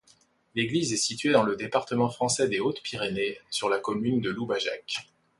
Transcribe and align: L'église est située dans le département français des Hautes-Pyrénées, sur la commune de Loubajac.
L'église 0.55 0.93
est 0.93 0.97
située 0.97 1.31
dans 1.31 1.43
le 1.43 1.55
département 1.55 2.09
français 2.09 2.47
des 2.47 2.59
Hautes-Pyrénées, 2.59 3.37
sur 3.51 3.69
la 3.69 3.77
commune 3.77 4.19
de 4.19 4.31
Loubajac. 4.31 5.07